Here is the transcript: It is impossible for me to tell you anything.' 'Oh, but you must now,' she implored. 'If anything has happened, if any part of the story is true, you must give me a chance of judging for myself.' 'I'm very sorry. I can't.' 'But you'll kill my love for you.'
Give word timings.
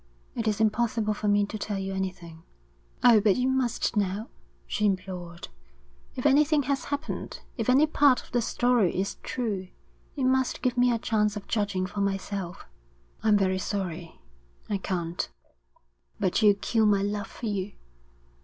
It 0.33 0.47
is 0.47 0.59
impossible 0.59 1.13
for 1.13 1.27
me 1.27 1.45
to 1.45 1.59
tell 1.59 1.77
you 1.77 1.93
anything.' 1.93 2.41
'Oh, 3.03 3.19
but 3.21 3.35
you 3.35 3.47
must 3.47 3.95
now,' 3.95 4.29
she 4.65 4.83
implored. 4.87 5.49
'If 6.15 6.25
anything 6.25 6.63
has 6.63 6.85
happened, 6.85 7.41
if 7.55 7.69
any 7.69 7.85
part 7.85 8.23
of 8.23 8.31
the 8.31 8.41
story 8.41 8.99
is 8.99 9.17
true, 9.21 9.67
you 10.15 10.25
must 10.25 10.63
give 10.63 10.75
me 10.75 10.91
a 10.91 10.97
chance 10.97 11.37
of 11.37 11.47
judging 11.47 11.85
for 11.85 12.01
myself.' 12.01 12.65
'I'm 13.21 13.37
very 13.37 13.59
sorry. 13.59 14.19
I 14.67 14.79
can't.' 14.79 15.29
'But 16.19 16.41
you'll 16.41 16.55
kill 16.55 16.87
my 16.87 17.03
love 17.03 17.27
for 17.27 17.45
you.' 17.45 17.73